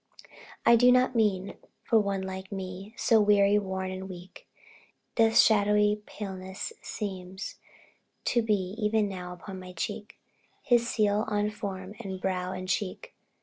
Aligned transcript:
I 0.65 0.75
do 0.77 0.91
not 0.91 1.13
mean 1.15 1.57
for 1.83 1.99
one 1.99 2.23
like 2.23 2.51
me, 2.51 2.95
So 2.97 3.21
weary, 3.21 3.59
worn, 3.59 3.91
and 3.91 4.09
weak, 4.09 4.47
Death's 5.13 5.43
shadowy 5.43 6.01
paleness 6.07 6.73
seems 6.81 7.59
to 8.25 8.41
be 8.41 8.73
Even 8.79 9.07
now, 9.07 9.31
upon 9.31 9.59
my 9.59 9.73
cheek 9.73 10.17
his 10.63 10.89
seal 10.89 11.25
On 11.27 11.51
form, 11.51 11.93
and 11.99 12.19
brow 12.19 12.51
and 12.51 12.67
cheek. 12.67 13.13